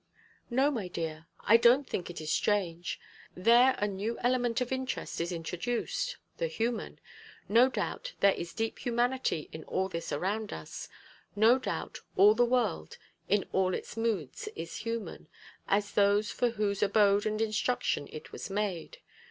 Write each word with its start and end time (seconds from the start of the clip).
"No, 0.49 0.71
my 0.71 0.87
dear; 0.87 1.27
I 1.41 1.57
don't 1.57 1.87
think 1.87 2.09
it 2.09 2.19
is 2.19 2.31
strange. 2.31 2.99
There 3.35 3.75
a 3.77 3.87
new 3.87 4.17
element 4.21 4.59
of 4.59 4.71
interest 4.71 5.21
is 5.21 5.31
introduced 5.31 6.17
the 6.37 6.47
human. 6.47 6.99
No 7.47 7.69
doubt 7.69 8.13
there 8.19 8.33
is 8.33 8.51
deep 8.51 8.79
humanity 8.79 9.47
in 9.51 9.63
all 9.65 9.89
this 9.89 10.11
around 10.11 10.51
us. 10.53 10.89
No 11.35 11.59
doubt 11.59 11.99
all 12.15 12.33
the 12.33 12.43
world, 12.45 12.97
in 13.29 13.45
all 13.51 13.75
its 13.75 13.95
moods, 13.95 14.49
is 14.55 14.77
human, 14.77 15.27
as 15.67 15.91
those 15.91 16.31
for 16.31 16.49
whose 16.49 16.81
abode 16.81 17.27
and 17.27 17.39
instruction 17.39 18.07
it 18.11 18.31
was 18.31 18.49
made. 18.49 18.97